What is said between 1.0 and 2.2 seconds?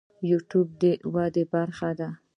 ودې برخه ده.